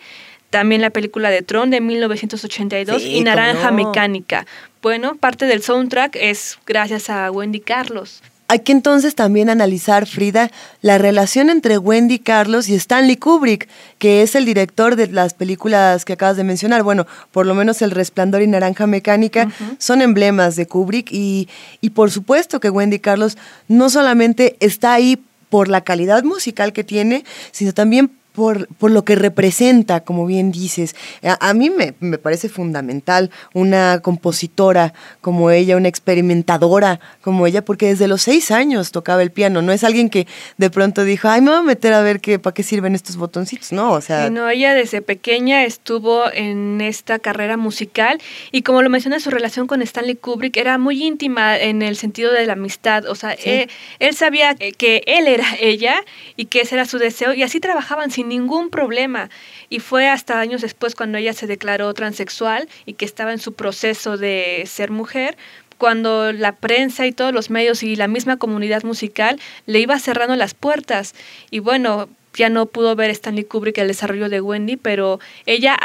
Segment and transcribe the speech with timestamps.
[0.51, 3.77] también la película de Tron de 1982 Sí, y Naranja no.
[3.87, 4.45] Mecánica.
[4.81, 8.21] Bueno, parte del soundtrack es gracias a Wendy Carlos.
[8.47, 10.51] Hay que entonces también analizar, Frida,
[10.81, 16.05] la relación entre Wendy Carlos y Stanley Kubrick, que es el director de las películas
[16.05, 16.83] que acabas de mencionar.
[16.83, 21.49] Bueno, por lo menos El Resplandor y Naranja Mecánica son emblemas de Kubrick y,
[21.81, 23.35] y por supuesto que Wendy Carlos
[23.67, 29.05] no solamente está ahí por la calidad musical que tiene, sino también por, por lo
[29.05, 30.95] que representa, como bien dices.
[31.23, 37.63] A, a mí me, me parece fundamental una compositora como ella, una experimentadora como ella,
[37.63, 39.61] porque desde los seis años tocaba el piano.
[39.61, 42.39] No es alguien que de pronto dijo, ay, me voy a meter a ver qué,
[42.39, 43.71] para qué sirven estos botoncitos.
[43.71, 48.19] No, o sea, no, ella desde pequeña estuvo en esta carrera musical
[48.51, 52.31] y como lo menciona su relación con Stanley Kubrick era muy íntima en el sentido
[52.33, 53.49] de la amistad, o sea, Sí.
[53.49, 53.67] eh,
[53.99, 55.95] él sabía que- que él era ella
[56.35, 59.29] y que ese era su deseo y así trabajaban sin ningún problema
[59.69, 63.53] y fue hasta años después cuando ella se declaró transexual y que estaba en su
[63.53, 65.37] proceso de ser mujer
[65.77, 70.35] cuando la prensa y todos los medios y la misma comunidad musical le iba cerrando
[70.35, 71.13] las puertas.
[71.51, 75.77] Y bueno, ya no pudo ver Stanley Kubrick el desarrollo de Wendy, pero ella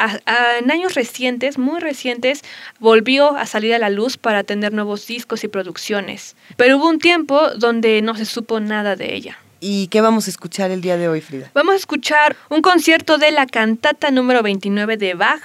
[0.59, 2.43] en años recientes, muy recientes,
[2.78, 6.37] volvió a salir a la luz para tener nuevos discos y producciones.
[6.57, 9.39] Pero hubo un tiempo donde no se supo nada de ella.
[9.60, 11.50] ¿Y qué vamos a escuchar el día de hoy, Frida?
[11.54, 15.43] Vamos a escuchar un concierto de la cantata número 29 de Bach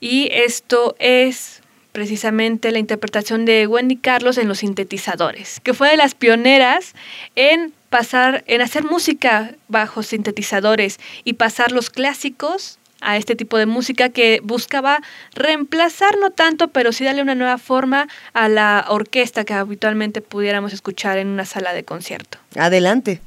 [0.00, 1.60] y esto es
[1.92, 6.94] precisamente la interpretación de Wendy Carlos en los sintetizadores, que fue de las pioneras
[7.34, 13.66] en pasar en hacer música bajo sintetizadores y pasar los clásicos a este tipo de
[13.66, 15.00] música que buscaba
[15.34, 20.72] reemplazar no tanto, pero sí darle una nueva forma a la orquesta que habitualmente pudiéramos
[20.72, 22.38] escuchar en una sala de concierto.
[22.56, 23.20] Adelante.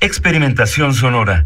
[0.00, 1.44] Experimentación sonora.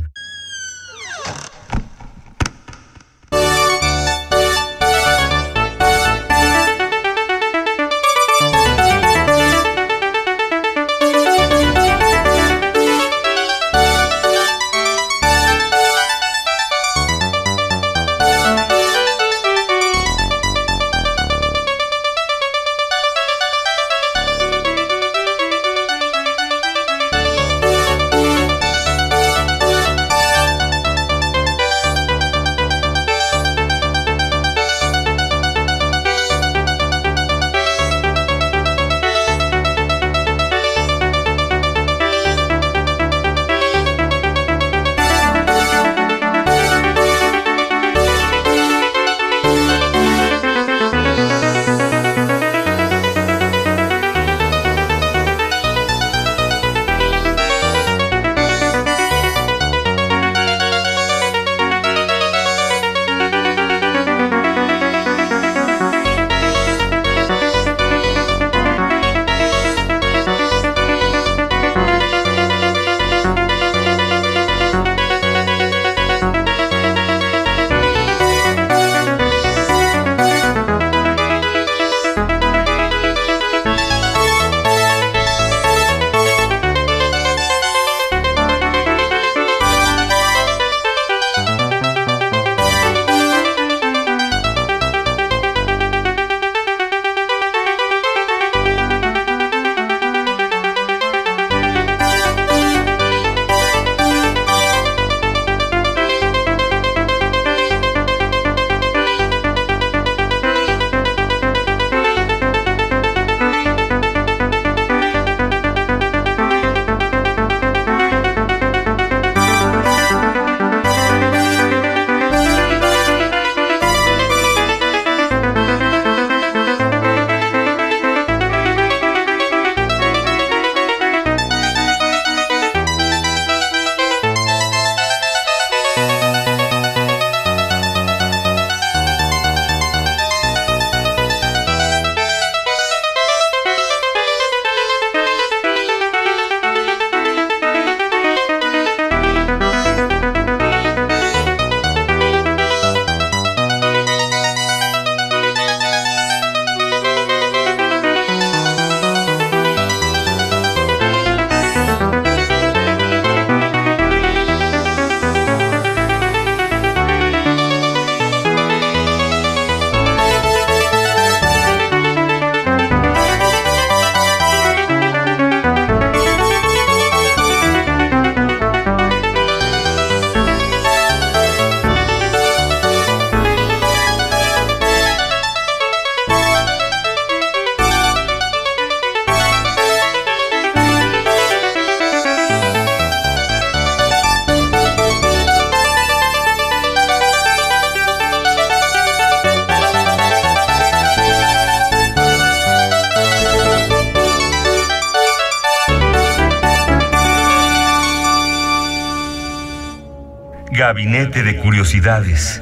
[210.85, 212.61] Gabinete de Curiosidades.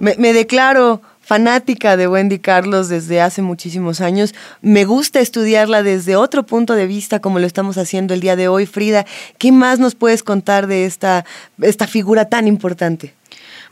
[0.00, 4.34] Me, me declaro fanática de Wendy Carlos desde hace muchísimos años.
[4.62, 8.48] Me gusta estudiarla desde otro punto de vista, como lo estamos haciendo el día de
[8.48, 8.66] hoy.
[8.66, 9.06] Frida,
[9.38, 11.24] ¿qué más nos puedes contar de esta,
[11.60, 13.14] esta figura tan importante?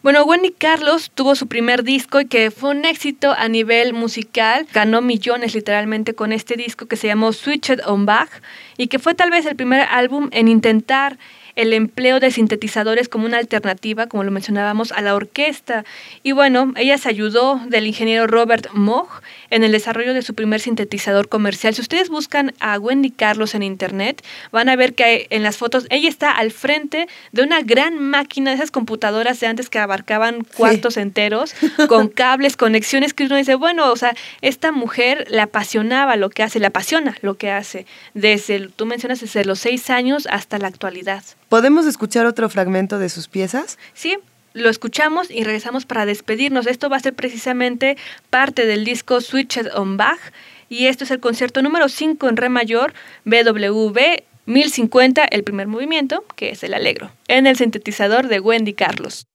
[0.04, 4.68] Bueno, Wendy Carlos tuvo su primer disco y que fue un éxito a nivel musical.
[4.72, 8.30] Ganó millones literalmente con este disco que se llamó Switched on Bach
[8.76, 11.18] y que fue tal vez el primer álbum en intentar
[11.60, 15.84] el empleo de sintetizadores como una alternativa, como lo mencionábamos, a la orquesta.
[16.22, 19.08] Y bueno, ella se ayudó del ingeniero Robert Moog
[19.50, 21.74] en el desarrollo de su primer sintetizador comercial.
[21.74, 25.86] Si ustedes buscan a Wendy Carlos en internet, van a ver que en las fotos
[25.90, 30.44] ella está al frente de una gran máquina, de esas computadoras de antes que abarcaban
[30.56, 31.54] cuartos enteros,
[31.88, 36.42] con cables, conexiones, que uno dice, bueno, o sea, esta mujer le apasionaba lo que
[36.42, 37.84] hace, le apasiona lo que hace,
[38.14, 41.22] desde, tú mencionas, desde los seis años hasta la actualidad.
[41.50, 43.76] ¿Podemos escuchar otro fragmento de sus piezas?
[43.93, 44.17] Sí,
[44.52, 46.69] lo escuchamos y regresamos para despedirnos.
[46.69, 47.97] Esto va a ser precisamente
[48.31, 50.20] parte del disco Switched on Bach
[50.69, 52.94] y esto es el concierto número 5 en re mayor,
[53.25, 59.26] BWV 1050, el primer movimiento, que es el alegro, en el sintetizador de Wendy Carlos.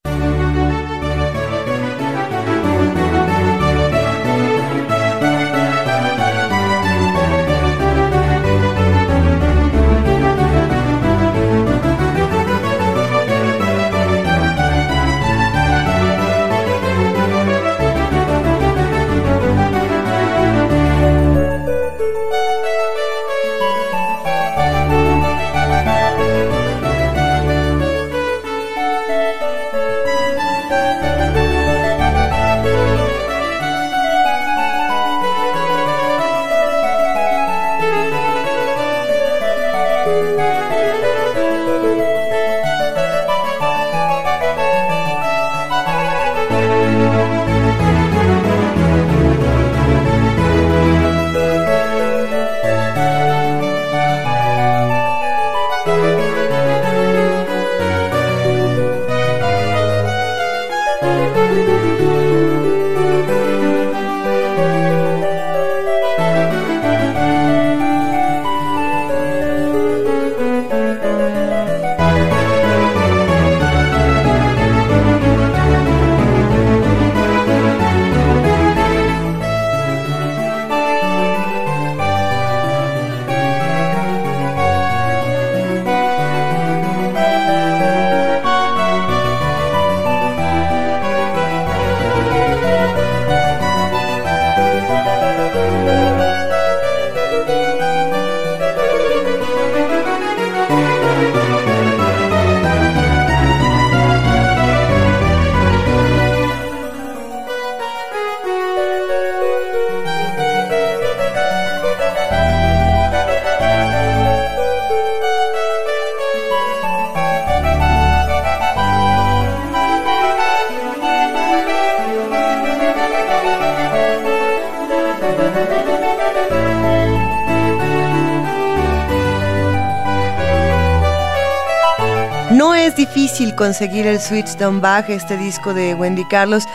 [132.93, 136.65] Difícil conseguir el Switch Down Back, este disco de Wendy Carlos.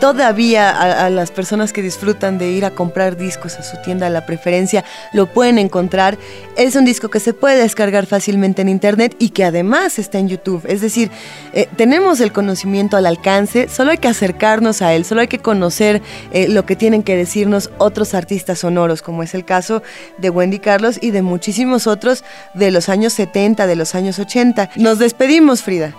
[0.00, 0.70] Todavía
[1.04, 4.84] a, las personas que disfrutan de ir a comprar discos a su tienda la preferencia
[5.12, 6.18] lo pueden encontrar.
[6.56, 10.28] Es un disco que se puede descargar fácilmente en internet y que además está en
[10.28, 10.64] YouTube.
[10.68, 11.10] Es decir,
[11.54, 15.38] eh, tenemos el conocimiento al alcance, solo hay que acercarnos a él, solo hay que
[15.38, 19.82] conocer eh, lo que tienen que decirnos otros artistas sonoros, como es el caso
[20.18, 22.22] de Wendy Carlos y de muchísimos otros
[22.54, 24.70] de los años 70, de los años 80.
[24.76, 25.94] Nos despedimos, Frida.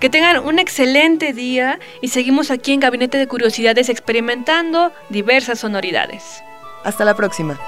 [0.00, 6.42] Que tengan un excelente día y seguimos aquí en Gabinete de Curiosidades experimentando diversas sonoridades.
[6.84, 7.60] Hasta la próxima.